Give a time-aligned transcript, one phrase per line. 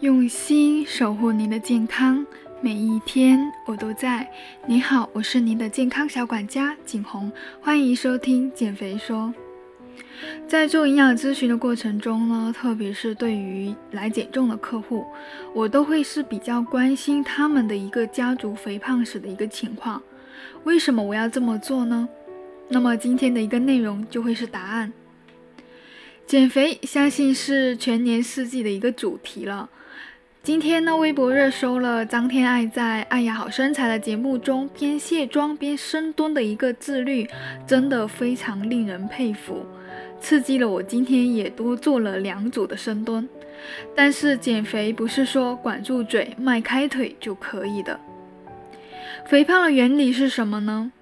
[0.00, 2.24] 用心守护您的健康，
[2.60, 4.30] 每一天我都在。
[4.64, 9.34] 你好，我是您的健康小管家景红，欢迎收听减肥说。
[10.46, 15.04] 在做营养咨询的过程中呢，特别是对于来减重的客户，
[15.52, 20.00] 我都会是比较关心他们的一个家族肥胖史的一个情况。
[20.62, 22.08] 为什么我要这么做呢？
[22.68, 24.92] 那么今天的一个内容就会是答案。
[26.24, 29.68] 减肥相信是全年四季的一个主题了。
[30.42, 37.28] 今天呢，微博热搜了张天爱在《爱呀好身材》的节目中边卸妆边深蹲的一个自律，
[37.66, 39.66] 真的非常令人佩服，
[40.20, 43.28] 刺激了我今天也多做了两组的深蹲。
[43.94, 47.98] 但是减肥不是说管住嘴、迈开腿就可以的。
[49.26, 50.92] 肥胖的原理是什么呢？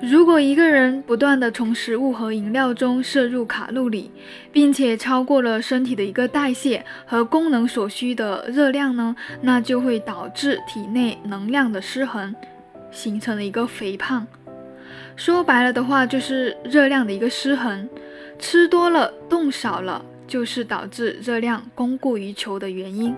[0.00, 4.10] 如果一个人不断的从食物和饮料中摄入卡路里，
[4.52, 12.32] 并且超过了身体的一个代谢和功能所需的热量呢，那就会导致体内能量的失衡，
[12.92, 14.24] 形成了一个肥胖。
[15.16, 17.88] 说白了的话，就是热量的一个失衡，
[18.38, 23.12] 吃多了动少了，就是导致热量供过于求的原因。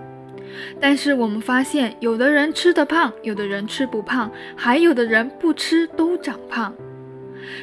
[0.79, 6.73] 但是我们发现，有的人吃得胖，有的人吃不胖，还有的人不吃都长胖。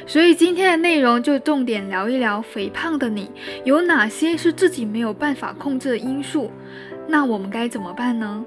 [0.05, 3.31] 所以今天的内容就重点聊一聊肥胖的你
[3.63, 6.51] 有哪些是自己没有办法控制的因素，
[7.07, 8.43] 那我们该怎么办呢？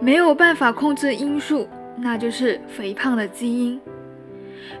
[0.00, 3.80] 没有办法控制因素，那就是肥胖的基因。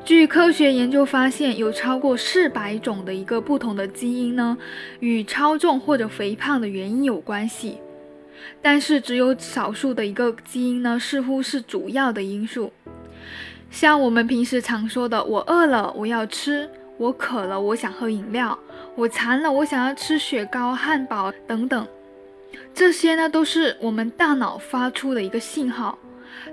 [0.04, 4.56] 据科学研究发现，有超过四百种的一个不同的基因呢，
[5.00, 7.78] 与超重或者肥胖的原因有关系。
[8.60, 12.72] 但是只有少数的一个基因呢，似乎是主要的因素。
[13.70, 18.58] 像我们平时常说的，我饿了我要吃，我渴了我想喝饮料，
[18.94, 21.86] 我馋了我想要吃雪糕、汉堡等等，
[22.74, 25.98] 这些呢都是我们大脑发出的一个信号。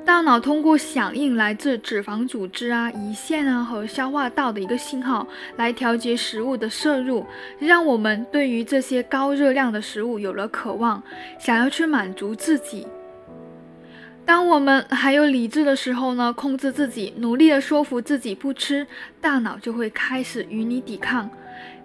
[0.06, 5.28] 大脑通过响应来自脂肪组织啊、胰腺啊和消化道的一个信号，
[5.58, 7.26] 来调节食物的摄入，
[7.60, 11.02] 让我们对于这些高热量的食物有了渴望，
[11.40, 12.88] 想要去满足自己。
[14.26, 18.86] 当我们还有理智的时候呢，控制自己，努力的说服自己不吃，
[19.20, 21.28] 大脑就会开始与你抵抗，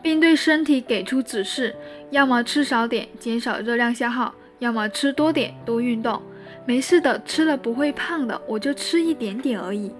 [0.02, 1.74] 并对身体给出指示：
[2.10, 6.20] 要么吃少点，减少热量消耗；要么吃多点，多运动。
[6.66, 9.92] 没事的，吃了不会胖的，我就吃一点点而已。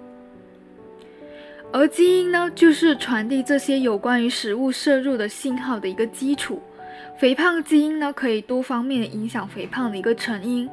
[1.71, 6.61] 而基因呢，就是传递这些有关于食物摄入的信号的一个基础。
[7.17, 10.69] 肥胖基因呢，可以多方面影响肥胖的一个成因，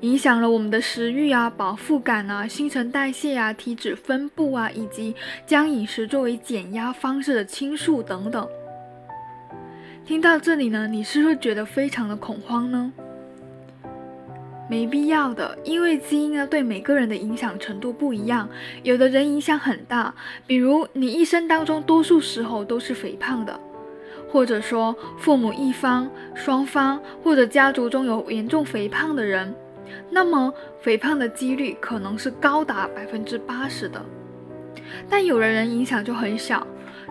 [0.00, 5.14] 影响了我们的食欲啊、饱腹感啊、新陈代谢啊、体脂分布啊，以及
[5.46, 8.48] 将饮食作为减压方式的倾诉等等。
[10.04, 12.92] 听到这里呢，你是不是觉得非常的恐慌呢？
[14.70, 18.48] 没必要的，因为基因呢对每个人的影响程度不一样，
[18.84, 20.14] 有的人影响很大，
[20.46, 23.58] 比如你一生当中多数时候都是肥胖的，
[24.30, 29.52] 或者说父母一方、双方或者家族中有严重肥胖的人，
[30.08, 34.00] 那么肥胖的几率可能是高达百分之八十的，
[35.08, 36.64] 但有的人影响就很小。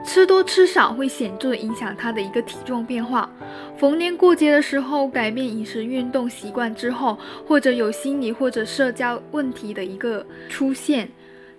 [0.05, 3.29] 吃多吃少会显著影响他的一个体重变化。
[3.77, 7.17] 逢年过节的时候改变饮食运动习惯之后，
[7.47, 11.09] 或者有心理或者社交问题的一个出现，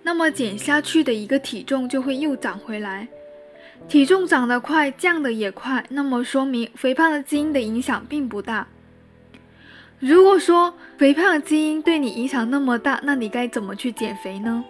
[0.03, 3.07] 那么减下去的一个体重就会又长回来。
[3.87, 8.67] 体重长得快，降的也快，那么说明肥胖的基因的影响并不大。
[9.97, 14.63] 如果说肥胖基因对你影响那么大，那你该怎么去减肥呢？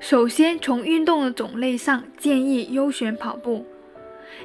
[0.00, 3.66] 首先，从运动的种类上，建议优选跑步，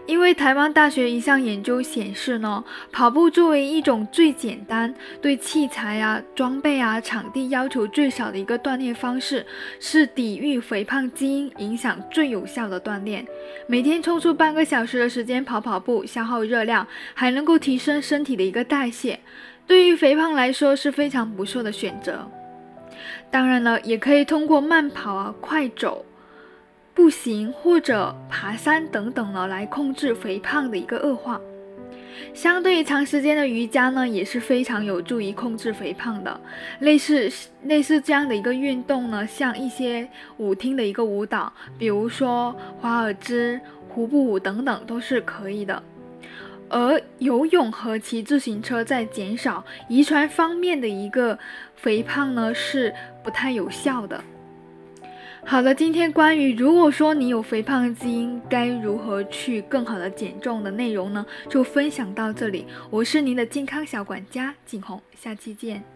[0.08, 9.46] 因为台湾大学一项研究显示呢，跑步作为一种最简单、对器材啊、装备啊、场地要求最少的一个锻炼方式，
[9.80, 13.26] 是抵御肥胖基因影响最有效的锻炼。
[13.68, 19.20] 每天抽出半个小时的时间跑跑步，消耗热量，还能够提升身体的一个代谢，
[19.68, 22.30] 对于肥胖来说是非常不错的选择。
[23.32, 26.06] 当然了，也可以通过慢跑啊、快走、
[26.94, 31.40] 步行或者爬山等等呢，来控制肥胖的一个恶化。
[32.34, 36.40] 相对于长时间的瑜伽呢，也是非常有助于控制肥胖的。
[36.80, 37.32] 类似
[37.64, 40.08] 类似这样的一个运动呢，像一些
[40.38, 43.60] 舞厅的一个舞蹈，比如说华尔兹、
[43.90, 45.82] 胡步舞等等，都是可以的。
[46.74, 51.38] 而游泳和骑自行车在减少遗传方面的一个
[51.76, 52.92] 肥胖呢，是
[53.24, 54.24] 不太有效的。
[55.46, 62.66] 好的，今天关于如果说你有肥胖基因，该如何去更好的减重的内容呢，就分享到这里。
[62.90, 65.93] 我是您的健康小管家景红，下期见。